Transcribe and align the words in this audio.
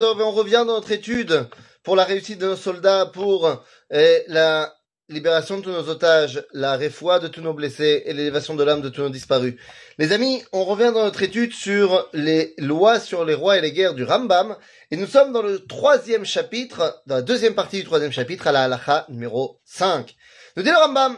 on 0.00 0.30
revient 0.30 0.64
dans 0.66 0.74
notre 0.74 0.92
étude 0.92 1.48
pour 1.82 1.96
la 1.96 2.04
réussite 2.04 2.38
de 2.38 2.46
nos 2.46 2.56
soldats, 2.56 3.06
pour 3.06 3.64
eh, 3.90 4.22
la 4.28 4.72
libération 5.08 5.56
de 5.56 5.62
tous 5.62 5.70
nos 5.70 5.88
otages, 5.88 6.44
la 6.52 6.76
réfoie 6.76 7.18
de 7.18 7.28
tous 7.28 7.40
nos 7.40 7.54
blessés 7.54 8.02
et 8.04 8.12
l'élévation 8.12 8.54
de 8.54 8.62
l'âme 8.62 8.82
de 8.82 8.90
tous 8.90 9.00
nos 9.00 9.08
disparus. 9.08 9.54
Les 9.96 10.12
amis, 10.12 10.42
on 10.52 10.64
revient 10.64 10.92
dans 10.94 11.04
notre 11.04 11.22
étude 11.22 11.52
sur 11.52 12.08
les 12.12 12.54
lois 12.58 13.00
sur 13.00 13.24
les 13.24 13.34
rois 13.34 13.56
et 13.56 13.60
les 13.60 13.72
guerres 13.72 13.94
du 13.94 14.04
Rambam, 14.04 14.56
et 14.90 14.96
nous 14.96 15.06
sommes 15.06 15.32
dans 15.32 15.42
le 15.42 15.64
troisième 15.66 16.24
chapitre, 16.24 17.02
dans 17.06 17.16
la 17.16 17.22
deuxième 17.22 17.54
partie 17.54 17.78
du 17.78 17.84
troisième 17.84 18.12
chapitre, 18.12 18.46
à 18.46 18.52
la 18.52 18.64
halacha 18.64 19.06
numéro 19.08 19.60
5. 19.64 20.14
Nous 20.56 20.62
dit 20.62 20.70
le 20.70 20.76
Rambam, 20.76 21.16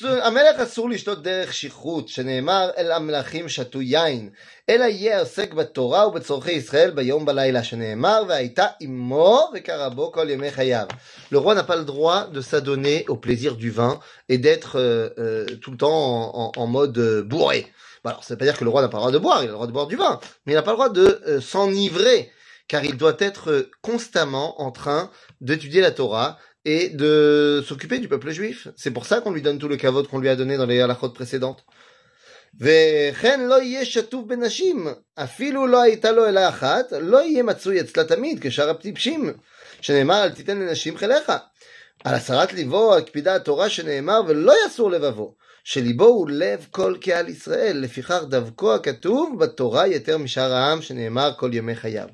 המלך 0.00 0.60
אסור 0.60 0.90
לשתות 0.90 1.22
דרך 1.22 1.54
שכרות, 1.54 2.08
שנאמר 2.08 2.70
אל 2.78 2.92
המלכים 2.92 3.48
שתו 3.48 3.82
יין, 3.82 4.30
אלא 4.70 4.84
יהיה 4.84 5.20
עוסק 5.20 5.54
בתורה 5.54 6.08
ובצורכי 6.08 6.52
ישראל 6.52 6.90
ביום 6.90 7.24
בלילה, 7.24 7.64
שנאמר 7.64 8.22
והייתה 8.28 8.66
עמו 8.80 9.50
וקרא 9.54 9.88
בו 9.88 10.12
כל 10.12 10.30
ימי 10.30 10.50
חייו. 10.50 10.86
Le 11.32 11.38
roi 11.38 11.54
n'a 11.54 11.62
pas 11.62 11.76
le 11.76 11.84
droit 11.84 12.26
de 12.26 12.40
s'adonner 12.42 13.06
au 13.08 13.16
plaisir 13.16 13.56
du 13.56 13.70
vin 13.70 13.98
et 14.28 14.36
d'être 14.36 14.78
euh, 14.78 15.08
euh, 15.18 15.46
tout 15.62 15.70
le 15.70 15.78
temps 15.78 16.32
en, 16.34 16.52
en, 16.56 16.62
en 16.62 16.66
mode 16.66 16.98
euh, 16.98 17.22
bourré. 17.22 17.66
Bon, 18.04 18.10
alors 18.10 18.24
ça 18.24 18.34
veut 18.34 18.38
pas 18.38 18.44
dire 18.44 18.58
que 18.58 18.64
le 18.64 18.70
roi 18.70 18.82
n'a 18.82 18.88
pas 18.88 18.98
le 18.98 19.02
droit 19.02 19.12
de 19.12 19.18
boire, 19.18 19.42
il 19.42 19.48
a 19.48 19.52
le 19.52 19.54
droit 19.54 19.66
de 19.66 19.72
boire 19.72 19.86
du 19.86 19.96
vin, 19.96 20.20
mais 20.44 20.52
il 20.52 20.56
n'a 20.56 20.62
pas 20.62 20.72
le 20.72 20.76
droit 20.76 20.90
de 20.90 21.22
euh, 21.26 21.40
s'enivrer, 21.40 22.30
car 22.68 22.84
il 22.84 22.96
doit 22.96 23.16
être 23.18 23.70
constamment 23.80 24.60
en 24.60 24.70
train 24.70 25.10
d'étudier 25.40 25.80
la 25.80 25.92
Torah, 25.92 26.36
et 26.66 26.90
de 26.90 27.62
s'occuper 27.66 27.98
du 27.98 28.08
peuple 28.08 28.30
juif. 28.30 28.68
C'est 28.76 28.92
pour 28.92 29.06
ça 29.06 29.20
qu'on 29.20 29.32
lui 29.32 29.42
donne 29.42 29.58
tout 29.58 29.68
le 29.68 29.76
kavod 29.76 30.06
qu'on 30.08 30.18
lui 30.18 30.28
a 30.28 30.36
donné 30.36 30.56
dans 30.56 30.66
les 30.66 30.80
halachot 30.80 31.10
précédentes. 31.10 31.64
וכן 32.60 33.40
לא 33.48 33.62
יהיה 33.62 33.84
שטוף 33.84 34.24
בנשים, 34.26 34.86
אפילו 35.14 35.66
לא 35.66 35.82
הייתה 35.82 36.12
לו 36.12 36.28
אלא 36.28 36.48
אחת, 36.48 36.92
לא 37.00 37.22
יהיה 37.22 37.42
מצוי 37.42 37.80
אצלה 37.80 38.04
תמיד 38.04 38.38
כשאר 38.40 38.70
הטיפשים, 38.70 39.32
שנאמר 39.80 40.24
אל 40.24 40.30
תיתן 40.30 40.58
לנשים 40.58 40.96
חיליך. 40.96 41.32
על 42.04 42.14
הסרת 42.14 42.52
ליבו 42.52 42.96
הקפידה 42.96 43.34
התורה 43.34 43.68
שנאמר 43.68 44.20
ולא 44.28 44.52
יסור 44.66 44.90
לבבו, 44.90 45.34
שליבו 45.64 46.04
הוא 46.04 46.30
לב 46.30 46.66
כל 46.70 46.96
קהל 47.00 47.28
ישראל, 47.28 47.76
לפיכך 47.76 48.22
דווקא 48.28 48.66
הכתוב 48.66 49.38
בתורה 49.38 49.86
יותר 49.86 50.18
משאר 50.18 50.52
העם 50.52 50.82
שנאמר 50.82 51.32
כל 51.38 51.50
ימי 51.52 51.76
חייו. 51.76 52.08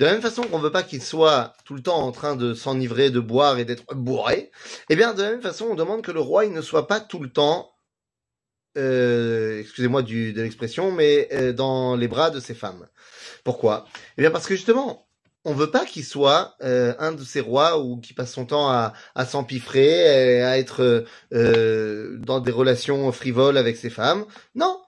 De 0.00 0.06
la 0.06 0.12
même 0.12 0.22
façon 0.22 0.44
qu'on 0.44 0.58
veut 0.58 0.72
pas 0.72 0.82
qu'il 0.82 1.02
soit 1.02 1.52
tout 1.66 1.74
le 1.74 1.82
temps 1.82 1.98
en 1.98 2.10
train 2.10 2.34
de 2.34 2.54
s'enivrer, 2.54 3.10
de 3.10 3.20
boire 3.20 3.58
et 3.58 3.66
d'être 3.66 3.94
bourré, 3.94 4.50
eh 4.88 4.96
bien, 4.96 5.12
de 5.12 5.22
la 5.22 5.32
même 5.32 5.42
façon, 5.42 5.66
on 5.66 5.74
demande 5.74 6.00
que 6.00 6.10
le 6.10 6.20
roi, 6.20 6.46
il 6.46 6.54
ne 6.54 6.62
soit 6.62 6.86
pas 6.86 7.00
tout 7.00 7.18
le 7.18 7.28
temps, 7.28 7.74
euh, 8.78 9.60
excusez-moi 9.60 10.00
de 10.00 10.40
l'expression, 10.40 10.90
mais 10.90 11.28
euh, 11.34 11.52
dans 11.52 11.96
les 11.96 12.08
bras 12.08 12.30
de 12.30 12.40
ses 12.40 12.54
femmes. 12.54 12.88
Pourquoi? 13.44 13.84
Eh 14.16 14.22
bien, 14.22 14.30
parce 14.30 14.46
que 14.46 14.56
justement, 14.56 15.06
on 15.44 15.52
veut 15.52 15.70
pas 15.70 15.84
qu'il 15.84 16.04
soit 16.04 16.54
euh, 16.62 16.94
un 16.98 17.12
de 17.12 17.22
ces 17.22 17.40
rois 17.40 17.78
ou 17.78 17.98
qui 17.98 18.14
passe 18.14 18.32
son 18.32 18.46
temps 18.46 18.70
à, 18.70 18.94
s'empiffrer, 19.26 20.42
à 20.42 20.58
être 20.58 21.04
dans 21.30 22.40
des 22.40 22.52
relations 22.52 23.12
frivoles 23.12 23.58
avec 23.58 23.76
ses 23.76 23.90
femmes. 23.90 24.24
Non, 24.54 24.80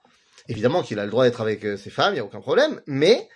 évidemment 0.47 0.81
qu'il 0.81 0.97
a 0.97 1.05
le 1.05 1.11
droit 1.11 1.25
d'être 1.25 1.41
avec 1.41 1.61
ses 1.77 1.91
femmes, 1.91 2.15
il 2.15 2.17
y 2.17 2.19
a 2.19 2.25
aucun 2.25 2.41
problème, 2.41 2.81
mais 2.87 3.29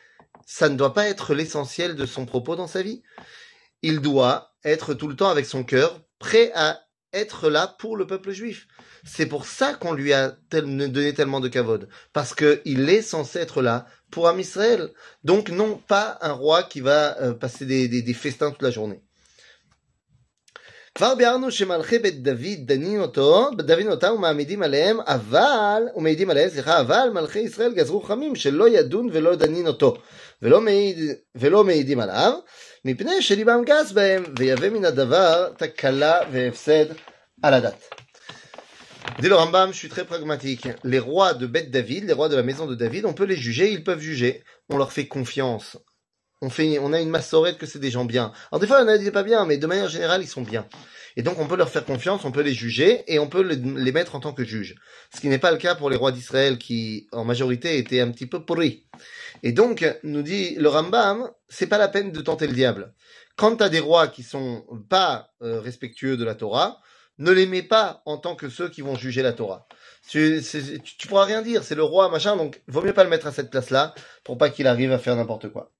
ça 0.50 0.70
ne 0.70 0.78
doit 0.78 0.94
pas 0.94 1.10
être 1.10 1.36
l'essentiel 1.36 1.96
de 1.96 2.06
son 2.06 2.26
propos 2.26 2.56
dans 2.56 2.68
sa 2.68 2.82
vie. 2.82 3.04
Il 3.82 4.00
doit 4.00 4.56
être 4.64 4.94
tout 4.94 5.10
le 5.10 5.16
temps 5.16 5.30
avec 5.30 5.46
son 5.46 5.66
cœur, 5.66 6.02
prêt 6.20 6.52
à 6.56 6.80
être 7.12 7.50
là 7.50 7.76
pour 7.80 7.98
le 7.98 8.08
peuple 8.08 8.32
juif. 8.32 8.66
C'est 9.04 9.26
pour 9.26 9.46
ça 9.46 9.74
qu'on 9.74 9.94
lui 9.94 10.14
a 10.14 10.38
donné 10.50 11.14
tellement 11.14 11.42
de 11.42 11.50
kavod. 11.50 11.90
Parce 12.14 12.34
qu'il 12.34 12.90
est 12.90 13.02
censé 13.02 13.40
être 13.40 13.62
là 13.62 13.88
pour 14.10 14.30
Am 14.30 14.40
Israël. 14.40 14.94
Donc 15.26 15.50
non 15.50 15.78
pas 15.86 16.18
un 16.22 16.32
roi 16.32 16.64
qui 16.64 16.80
va 16.80 17.22
euh, 17.22 17.34
passer 17.34 17.66
des 17.66 18.14
festins 18.14 18.52
toute 18.52 18.62
la 18.62 18.72
journée. 18.72 19.04
כבר 20.97 21.15
ביארנו 21.15 21.51
שמלכי 21.51 21.99
בית 21.99 22.23
דוד 22.23 22.59
דנים 22.59 23.01
אותו, 23.01 23.51
דנים 23.57 23.91
אותם 23.91 24.13
ומעמידים 24.13 24.63
עליהם, 24.63 25.01
אבל, 25.01 25.83
ומעידים 25.97 26.31
עליהם, 26.31 26.49
סליחה, 26.51 26.81
אבל 26.81 27.09
מלכי 27.13 27.39
ישראל 27.39 27.73
גזרו 27.73 28.01
חמים 28.01 28.37
שלא 28.37 28.69
ידון 28.69 29.09
ולא 29.13 29.35
דנין 29.35 29.67
אותו, 29.67 29.97
ולא, 30.43 30.61
מעיד, 30.61 30.99
ולא 31.35 31.65
מעידים 31.65 32.01
עליו, 32.01 32.33
מפני 32.85 33.23
שליבם 33.23 33.63
גס 33.67 33.93
בהם, 33.93 34.25
ויבא 34.39 34.69
מן 34.69 34.85
הדבר 34.85 35.49
תקלה 35.59 36.21
והפסד 36.33 36.87
על 37.43 37.55
הדת. 37.55 37.95
Dit 39.19 39.29
le 39.29 39.35
Rambam, 39.35 39.73
je 39.73 39.79
suis 39.79 39.89
très 39.89 40.05
pragmatique. 40.05 40.69
Les 40.85 40.99
rois 40.99 41.35
de 41.35 41.47
Beth 41.47 41.71
David, 41.71 42.05
les 42.05 42.13
rois 42.13 42.29
de 42.29 42.37
la 42.37 42.43
maison 42.43 42.67
de 42.67 42.75
David, 42.75 43.05
on 43.05 43.13
peut 43.13 43.25
les 43.25 43.37
juger, 43.37 43.71
ils 43.71 43.85
peuvent 43.85 44.01
juger. 44.01 44.43
On 44.71 44.79
leur 44.79 44.93
fait 44.93 45.07
confiance. 45.07 45.77
On, 46.42 46.50
fait, 46.50 46.78
on 46.80 46.94
a 46.94 47.02
une 47.02 47.10
massorette 47.10 47.58
que 47.58 47.66
c'est 47.66 47.80
des 47.80 47.90
gens 47.90 48.06
bien. 48.06 48.32
Alors 48.52 48.60
des 48.60 48.68
fois, 48.68 48.84
on 48.84 48.88
a 48.88 48.98
dit 48.98 49.10
pas 49.12 49.24
bien, 49.24 49.46
mais 49.46 49.58
de 49.58 49.66
manière 49.66 49.90
générale, 49.90 50.22
ils 50.22 50.28
sont 50.28 50.42
bien. 50.42 50.68
Et 51.16 51.24
donc, 51.24 51.40
on 51.40 51.48
peut 51.48 51.56
leur 51.56 51.70
faire 51.70 51.84
confiance, 51.84 52.26
on 52.26 52.32
peut 52.32 52.42
les 52.42 52.54
juger, 52.54 53.04
et 53.08 53.18
on 53.18 53.28
peut 53.28 53.42
les 53.42 53.92
mettre 53.92 54.14
en 54.14 54.20
tant 54.20 54.34
que 54.34 54.44
juges. 54.44 54.76
Ce 55.14 55.20
qui 55.20 55.30
n'est 55.30 55.40
pas 55.40 55.52
le 55.52 55.58
cas 55.58 55.74
pour 55.74 55.90
les 55.90 55.98
rois 55.98 56.12
d'Israël, 56.12 56.60
qui, 56.60 57.08
en 57.12 57.26
majorité, 57.26 57.80
étaient 57.80 58.02
un 58.02 58.12
petit 58.12 58.28
peu 58.28 58.46
pourris. 58.46 58.86
Et 59.42 59.52
donc, 59.52 59.84
nous 60.04 60.22
dit 60.22 60.54
le 60.56 60.70
Rambam, 60.70 61.32
c'est 61.50 61.66
pas 61.66 61.80
la 61.80 61.88
peine 61.88 62.12
de 62.12 62.22
tenter 62.22 62.46
le 62.46 62.54
diable. 62.54 62.94
Quand 63.36 63.56
tu 63.56 63.64
as 63.64 63.70
des 63.70 63.80
rois 63.80 64.08
qui 64.08 64.22
sont 64.22 64.64
pas 64.90 65.32
euh, 65.42 65.60
respectueux 65.60 66.18
de 66.18 66.24
la 66.24 66.36
Torah, 66.36 66.82
ne 67.18 67.32
les 67.32 67.48
mets 67.48 67.64
pas 67.64 68.04
en 68.06 68.18
tant 68.18 68.36
que 68.36 68.48
ceux 68.48 68.70
qui 68.70 68.82
vont 68.82 68.96
juger 68.96 69.24
la 69.24 69.34
Torah. 69.34 69.68
Tu, 70.08 70.42
tu, 70.48 70.82
tu 70.82 71.08
pourras 71.08 71.26
rien 71.26 71.42
dire, 71.42 71.64
c'est 71.64 71.74
le 71.74 71.84
roi, 71.84 72.10
machin, 72.10 72.38
donc 72.38 72.62
vaut 72.68 72.84
mieux 72.84 72.94
pas 72.94 73.04
le 73.04 73.10
mettre 73.10 73.26
à 73.26 73.32
cette 73.32 73.50
place-là, 73.50 73.96
pour 74.24 74.38
pas 74.38 74.52
qu'il 74.52 74.68
arrive 74.68 74.92
à 74.92 75.00
faire 75.00 75.16
n'importe 75.16 75.50
quoi. 75.50 75.72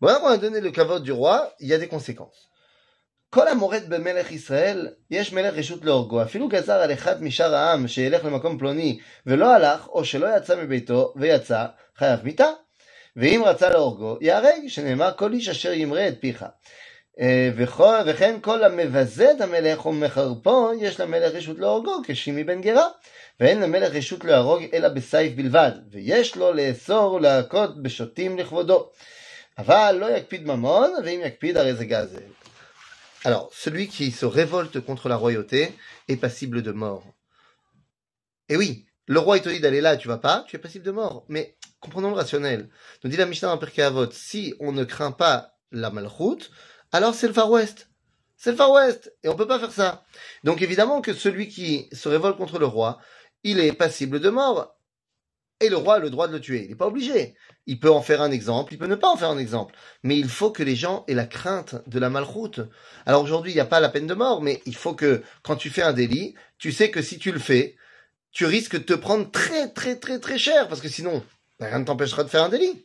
Maintenant 0.00 0.20
qu'on 0.20 0.28
a 0.28 0.36
donné 0.36 0.60
le 0.60 0.70
kavod 0.70 1.02
du 1.02 1.12
roi, 1.12 1.52
il 1.60 1.68
y 1.68 1.74
a 1.74 1.78
des 1.78 1.88
conséquences. 1.88 2.48
כל 3.30 3.48
המורד 3.48 3.82
במלך 3.88 4.32
ישראל, 4.32 4.88
יש 5.10 5.32
מלך 5.32 5.54
רשות 5.54 5.84
להורגו. 5.84 6.22
אפילו 6.22 6.48
גזר 6.48 6.72
על 6.72 6.92
אחד 6.92 7.22
משאר 7.22 7.54
העם 7.54 7.88
שילך 7.88 8.24
למקום 8.24 8.58
פלוני 8.58 8.98
ולא 9.26 9.54
הלך, 9.54 9.88
או 9.88 10.04
שלא 10.04 10.36
יצא 10.36 10.56
מביתו 10.56 11.12
ויצא, 11.16 11.64
חייב 11.96 12.20
מיתה. 12.24 12.46
ואם 13.16 13.42
רצה 13.46 13.70
להורגו, 13.70 14.18
ייהרג, 14.20 14.68
שנאמר 14.68 15.10
כל 15.16 15.32
איש 15.32 15.48
אשר 15.48 15.72
ימרה 15.72 16.08
את 16.08 16.14
פיך. 16.20 16.44
וכן 18.06 18.40
כל 18.40 18.64
המבזה 18.64 19.30
את 19.30 19.40
המלך 19.40 19.86
ומחרפו, 19.86 20.70
יש 20.80 21.00
למלך 21.00 21.34
רשות 21.34 21.58
להורגו, 21.58 22.00
כשימי 22.06 22.44
בן 22.44 22.60
גרה. 22.60 22.88
ואין 23.40 23.60
למלך 23.60 23.94
רשות 23.94 24.24
להרוג 24.24 24.62
אלא 24.72 24.88
בסייף 24.88 25.32
בלבד, 25.32 25.72
ויש 25.90 26.36
לו 26.36 26.52
לאסור 26.52 27.12
ולהכות 27.12 27.82
בשוטים 27.82 28.38
לכבודו. 28.38 28.90
Alors, 33.25 33.49
celui 33.53 33.89
qui 33.89 34.11
se 34.11 34.25
révolte 34.25 34.79
contre 34.79 35.09
la 35.09 35.17
royauté 35.17 35.73
est 36.07 36.15
passible 36.15 36.61
de 36.61 36.71
mort. 36.71 37.03
Et 38.47 38.55
oui, 38.55 38.85
le 39.05 39.19
roi 39.19 39.35
il 39.35 39.43
te 39.43 39.49
dit 39.49 39.59
d'aller 39.59 39.81
là, 39.81 39.97
tu 39.97 40.07
vas 40.07 40.17
pas, 40.17 40.45
tu 40.47 40.55
es 40.55 40.59
passible 40.59 40.85
de 40.85 40.91
mort. 40.91 41.25
Mais 41.27 41.57
comprenons 41.81 42.09
le 42.09 42.15
rationnel. 42.15 42.69
Nous 43.03 43.09
dit 43.09 43.17
la 43.17 43.25
Mishnah 43.25 43.51
en 43.51 43.57
Pirkei 43.57 43.89
si 44.11 44.53
on 44.61 44.71
ne 44.71 44.85
craint 44.85 45.11
pas 45.11 45.57
la 45.73 45.89
malchoute, 45.89 46.51
alors 46.93 47.13
c'est 47.13 47.27
le 47.27 47.33
Far 47.33 47.51
West. 47.51 47.89
C'est 48.37 48.51
le 48.51 48.57
Far 48.57 48.71
West 48.71 49.13
et 49.23 49.27
on 49.27 49.33
ne 49.33 49.37
peut 49.37 49.47
pas 49.47 49.59
faire 49.59 49.73
ça. 49.73 50.05
Donc 50.45 50.61
évidemment 50.61 51.01
que 51.01 51.13
celui 51.13 51.49
qui 51.49 51.89
se 51.91 52.07
révolte 52.07 52.37
contre 52.37 52.59
le 52.59 52.65
roi, 52.65 52.99
il 53.43 53.59
est 53.59 53.73
passible 53.73 54.21
de 54.21 54.29
mort 54.29 54.78
Et 55.60 55.68
le 55.68 55.76
roi 55.76 55.94
a 55.94 55.98
le 55.98 56.10
droit 56.10 56.28
de 56.28 56.32
le 56.32 56.40
tuer. 56.40 56.64
Il 56.64 56.70
n'est 56.70 56.74
pas 56.74 56.88
obligé. 56.88 57.36
Il 57.66 57.78
peut 57.80 57.90
en 57.90 58.02
faire 58.02 58.20
un 58.20 58.30
exemple, 58.30 58.74
il 58.74 58.78
peut 58.78 58.86
ne 58.86 58.96
pas 58.96 59.08
en 59.08 59.16
faire 59.16 59.30
un 59.30 59.38
exemple. 59.38 59.74
Mais 60.02 60.18
il 60.18 60.28
faut 60.28 60.50
que 60.50 60.62
les 60.62 60.76
gens 60.76 61.04
aient 61.08 61.14
la 61.14 61.26
crainte 61.26 61.76
de 61.86 61.98
la 61.98 62.10
malroute. 62.10 62.60
Alors 63.06 63.22
aujourd'hui, 63.22 63.52
il 63.52 63.54
n'y 63.54 63.60
a 63.60 63.64
pas 63.66 63.80
la 63.80 63.88
peine 63.88 64.06
de 64.06 64.14
mort, 64.14 64.42
mais 64.42 64.60
il 64.66 64.76
faut 64.76 64.94
que 64.94 65.22
quand 65.42 65.56
tu 65.56 65.70
fais 65.70 65.82
un 65.82 65.92
délit, 65.92 66.34
tu 66.58 66.72
sais 66.72 66.90
que 66.90 67.02
si 67.02 67.18
tu 67.18 67.32
le 67.32 67.38
fais, 67.38 67.76
tu 68.32 68.44
risques 68.46 68.76
de 68.76 68.82
te 68.82 68.94
prendre 68.94 69.30
très 69.30 69.68
très 69.68 69.96
très 69.96 70.18
très 70.18 70.38
cher, 70.38 70.68
parce 70.68 70.80
que 70.80 70.88
sinon, 70.88 71.24
rien 71.60 71.78
ne 71.78 71.84
t'empêchera 71.84 72.24
de 72.24 72.28
faire 72.28 72.44
un 72.44 72.48
délit. 72.48 72.84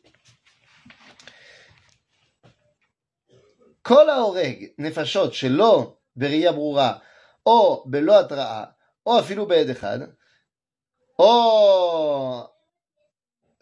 כל 3.81 4.09
ההורג 4.09 4.65
נפשות 4.77 5.33
שלא 5.33 5.95
בראייה 6.15 6.51
ברורה, 6.51 6.94
או 7.45 7.83
בלא 7.86 8.19
התראה, 8.19 8.63
או 9.06 9.19
אפילו 9.19 9.45
בעד 9.45 9.69
אחד, 9.69 10.00
או 11.19 11.25
או 12.39 12.52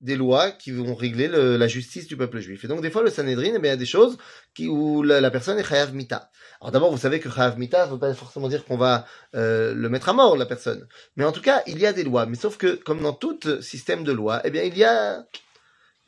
des 0.00 0.16
lois 0.16 0.50
qui 0.52 0.70
vont 0.70 0.94
régler 0.94 1.28
le- 1.28 1.56
la 1.56 1.66
justice 1.68 2.06
du 2.06 2.16
peuple 2.16 2.38
juif. 2.40 2.64
Et 2.64 2.68
donc 2.68 2.82
des 2.82 2.90
fois 2.90 3.02
le 3.02 3.10
Sanhedrin, 3.10 3.52
eh 3.56 3.58
bien, 3.58 3.70
il 3.70 3.74
y 3.74 3.76
a 3.76 3.76
des 3.76 3.86
choses 3.86 4.16
qui, 4.54 4.68
où 4.68 5.02
la, 5.02 5.20
la 5.20 5.30
personne 5.30 5.58
est 5.58 5.64
chayav 5.64 5.92
mita. 5.94 6.30
Alors 6.60 6.72
d'abord, 6.72 6.90
vous 6.90 6.98
savez 6.98 7.18
que 7.20 7.30
chayav 7.30 7.58
mita 7.58 7.86
ne 7.86 7.92
veut 7.92 7.98
pas 7.98 8.14
forcément 8.14 8.48
dire 8.48 8.64
qu'on 8.64 8.76
va 8.76 9.06
euh, 9.34 9.74
le 9.74 9.88
mettre 9.88 10.08
à 10.08 10.12
mort, 10.12 10.36
la 10.36 10.46
personne. 10.46 10.86
Mais 11.16 11.24
en 11.24 11.32
tout 11.32 11.42
cas, 11.42 11.62
il 11.66 11.78
y 11.78 11.86
a 11.86 11.92
des 11.92 12.04
lois. 12.04 12.26
Mais 12.26 12.36
sauf 12.36 12.56
que, 12.56 12.74
comme 12.76 13.02
dans 13.02 13.12
tout 13.12 13.40
système 13.60 14.04
de 14.04 14.12
loi, 14.12 14.40
eh 14.44 14.50
bien, 14.50 14.62
il 14.62 14.76
y 14.76 14.84
a, 14.84 15.24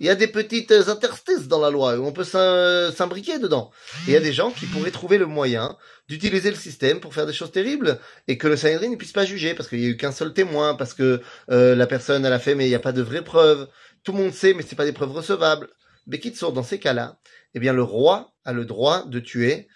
il 0.01 0.07
y 0.07 0.11
a 0.11 0.15
des 0.15 0.27
petites 0.27 0.73
interstices 0.73 1.47
dans 1.47 1.61
la 1.61 1.71
loi 1.71 1.97
où 1.99 2.07
on 2.07 2.13
peut 2.13 2.25
s'im- 2.25 2.91
s'imbriquer 2.91 3.39
dedans. 3.39 3.71
Il 4.07 4.13
y 4.13 4.17
a 4.17 4.21
des 4.21 4.33
gens 4.33 4.51
qui 4.51 4.67
pourraient 4.67 4.91
trouver 4.91 5.19
le 5.19 5.27
moyen 5.27 5.77
d'utiliser 6.09 6.51
le 6.51 6.57
système 6.57 7.01
pour 7.01 7.15
faire 7.15 7.27
des 7.27 7.33
choses 7.35 7.53
terribles 7.53 8.01
et 8.27 8.39
que 8.39 8.49
le 8.49 8.57
Sanhedrin 8.57 8.89
ne 8.89 8.97
puisse 8.97 9.13
pas 9.13 9.27
juger 9.27 9.55
parce 9.55 9.69
qu'il 9.69 9.81
y 9.81 9.87
a 9.87 9.91
eu 9.91 9.97
qu'un 9.97 10.11
seul 10.11 10.33
témoin, 10.33 10.75
parce 10.75 10.95
que 10.95 11.21
euh, 11.51 11.77
la 11.77 11.87
personne 11.87 12.25
elle 12.25 12.33
a 12.33 12.39
fait 12.39 12.55
mais 12.55 12.67
il 12.67 12.71
n'y 12.71 12.75
a 12.75 12.81
pas 12.81 12.93
de 12.93 13.03
vraies 13.03 13.23
preuves. 13.23 13.69
Tout 14.03 14.13
le 14.13 14.19
monde 14.19 14.33
sait 14.33 14.55
mais 14.55 14.65
c'est 14.67 14.75
pas 14.75 14.87
des 14.87 14.93
preuves 14.93 15.13
recevables. 15.13 15.69
Bekitsour, 16.07 16.53
dans 16.53 16.63
ces 16.65 16.81
cas-là, 16.81 17.19
eh 17.55 17.61
bien 17.61 17.73
le 17.73 17.83
roi 17.83 18.33
a 18.45 18.53
le 18.53 18.65
droit 18.65 19.05
de 19.07 19.21
tuer 19.21 19.69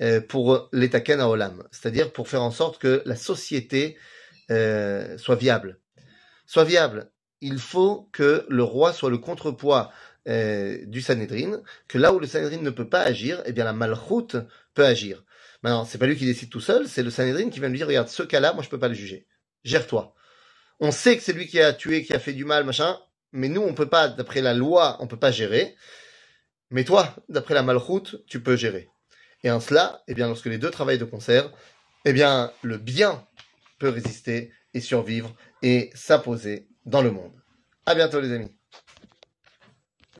euh, 0.00 0.20
pour 0.20 0.68
l'Etaken 0.72 1.20
à 1.20 1.28
Olam, 1.28 1.64
c'est-à-dire 1.72 2.12
pour 2.12 2.28
faire 2.28 2.42
en 2.42 2.50
sorte 2.52 2.78
que 2.78 3.02
la 3.04 3.16
société 3.16 3.98
euh, 4.50 5.18
soit 5.18 5.36
viable. 5.36 5.80
Soit 6.46 6.64
viable. 6.64 7.10
Il 7.42 7.58
faut 7.58 8.08
que 8.12 8.46
le 8.48 8.62
roi 8.62 8.92
soit 8.92 9.10
le 9.10 9.18
contrepoids 9.18 9.92
euh, 10.28 10.78
du 10.86 11.00
Sanhedrin, 11.02 11.60
que 11.88 11.98
là 11.98 12.14
où 12.14 12.20
le 12.20 12.26
Sanhedrin 12.28 12.62
ne 12.62 12.70
peut 12.70 12.88
pas 12.88 13.00
agir, 13.00 13.42
eh 13.44 13.52
bien 13.52 13.64
la 13.64 13.72
malchoute 13.72 14.36
peut 14.74 14.86
agir. 14.86 15.24
Maintenant, 15.64 15.84
c'est 15.84 15.98
pas 15.98 16.06
lui 16.06 16.16
qui 16.16 16.24
décide 16.24 16.50
tout 16.50 16.60
seul, 16.60 16.86
c'est 16.86 17.02
le 17.02 17.10
Sanhedrin 17.10 17.50
qui 17.50 17.58
vient 17.58 17.68
lui 17.68 17.78
dire, 17.78 17.88
regarde, 17.88 18.08
ce 18.08 18.22
cas-là, 18.22 18.52
moi 18.52 18.62
je 18.62 18.68
peux 18.68 18.78
pas 18.78 18.86
le 18.86 18.94
juger. 18.94 19.26
Gère-toi. 19.64 20.14
On 20.78 20.92
sait 20.92 21.16
que 21.16 21.22
c'est 21.24 21.32
lui 21.32 21.48
qui 21.48 21.60
a 21.60 21.72
tué, 21.72 22.04
qui 22.04 22.14
a 22.14 22.20
fait 22.20 22.32
du 22.32 22.44
mal, 22.44 22.64
machin, 22.64 22.96
mais 23.32 23.48
nous, 23.48 23.62
on 23.62 23.74
peut 23.74 23.88
pas, 23.88 24.08
d'après 24.08 24.40
la 24.40 24.54
loi, 24.54 24.96
on 25.00 25.08
peut 25.08 25.18
pas 25.18 25.32
gérer. 25.32 25.74
Mais 26.70 26.84
toi, 26.84 27.16
d'après 27.28 27.54
la 27.54 27.64
malchoute, 27.64 28.24
tu 28.28 28.40
peux 28.40 28.56
gérer. 28.56 28.88
Et 29.42 29.50
en 29.50 29.58
cela, 29.58 30.04
eh 30.06 30.14
bien, 30.14 30.28
lorsque 30.28 30.46
les 30.46 30.58
deux 30.58 30.70
travaillent 30.70 30.98
de 30.98 31.04
concert, 31.04 31.52
eh 32.04 32.12
bien, 32.12 32.52
le 32.62 32.78
bien 32.78 33.26
peut 33.80 33.88
résister 33.88 34.52
et 34.74 34.80
survivre 34.80 35.34
et 35.62 35.90
s'imposer 35.94 36.68
dans 36.86 37.02
le 37.02 37.10
monde. 37.10 37.32
À 37.86 37.94
bientôt, 37.94 38.20
les 38.20 38.32
amis. 38.32 38.52